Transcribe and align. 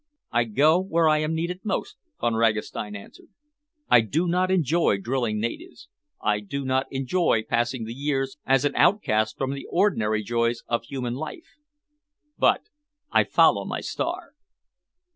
"I 0.31 0.45
go 0.45 0.79
where 0.79 1.07
I 1.07 1.19
am 1.19 1.35
needed 1.35 1.59
most," 1.63 1.95
Von 2.19 2.33
Ragastein 2.33 2.95
answered. 2.95 3.27
"I 3.87 4.01
do 4.01 4.27
not 4.27 4.49
enjoy 4.49 4.97
drilling 4.97 5.39
natives, 5.39 5.89
I 6.19 6.39
do 6.39 6.65
not 6.65 6.87
enjoy 6.89 7.43
passing 7.47 7.83
the 7.85 7.93
years 7.93 8.35
as 8.43 8.65
an 8.65 8.75
outcast 8.75 9.37
from 9.37 9.53
the 9.53 9.67
ordinary 9.69 10.23
joys 10.23 10.63
of 10.67 10.85
human 10.85 11.13
life. 11.13 11.53
But 12.35 12.63
I 13.11 13.23
follow 13.23 13.63
my 13.63 13.81
star." 13.81 14.33